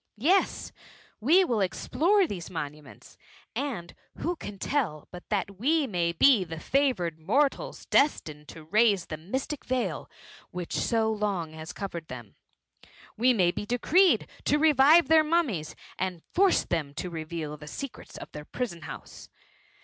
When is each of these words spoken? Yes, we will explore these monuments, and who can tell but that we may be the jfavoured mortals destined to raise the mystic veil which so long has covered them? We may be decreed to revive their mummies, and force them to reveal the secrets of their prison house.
Yes, 0.17 0.71
we 1.19 1.45
will 1.45 1.61
explore 1.61 2.25
these 2.25 2.49
monuments, 2.49 3.19
and 3.55 3.93
who 4.17 4.35
can 4.35 4.57
tell 4.57 5.07
but 5.11 5.29
that 5.29 5.59
we 5.59 5.85
may 5.85 6.11
be 6.11 6.43
the 6.43 6.55
jfavoured 6.55 7.19
mortals 7.19 7.85
destined 7.85 8.47
to 8.47 8.63
raise 8.63 9.05
the 9.05 9.17
mystic 9.17 9.63
veil 9.63 10.09
which 10.49 10.73
so 10.75 11.11
long 11.11 11.53
has 11.53 11.71
covered 11.71 12.07
them? 12.07 12.33
We 13.15 13.31
may 13.31 13.51
be 13.51 13.67
decreed 13.67 14.27
to 14.45 14.57
revive 14.57 15.07
their 15.07 15.23
mummies, 15.23 15.75
and 15.99 16.23
force 16.33 16.63
them 16.65 16.95
to 16.95 17.11
reveal 17.11 17.55
the 17.55 17.67
secrets 17.67 18.17
of 18.17 18.31
their 18.31 18.45
prison 18.45 18.81
house. 18.81 19.29